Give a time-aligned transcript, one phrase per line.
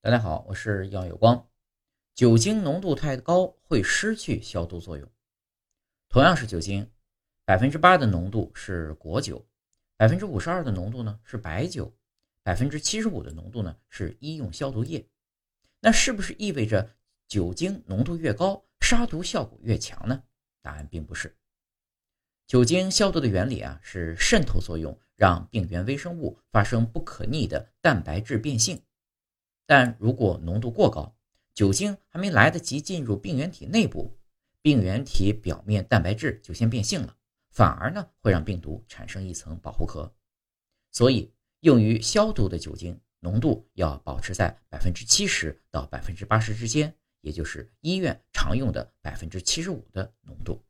[0.00, 1.48] 大家好，我是杨有光。
[2.14, 5.10] 酒精浓度太高会失去消毒作用。
[6.08, 6.88] 同样是酒精，
[7.44, 9.44] 百分之八的浓度是果酒，
[9.96, 11.92] 百分之五十二的浓度呢是白酒，
[12.44, 15.04] 百分之七十五的浓度呢是医用消毒液。
[15.80, 16.94] 那是不是意味着
[17.26, 20.22] 酒精浓度越高，杀毒效果越强呢？
[20.62, 21.36] 答案并不是。
[22.46, 28.80] 酒精消毒的原理啊是渗透作用，让病原微生物发生不可逆的蛋白质变性。
[29.68, 31.14] 但如果浓度过高，
[31.52, 34.18] 酒精还没来得及进入病原体内部，
[34.62, 37.14] 病原体表面蛋白质就先变性了，
[37.50, 40.10] 反而呢会让病毒产生一层保护壳。
[40.90, 50.64] 所以，用于消毒的酒精浓度要保持在百分之七十到百分之八十之间，也就是医院常用的百分之七十五的浓度。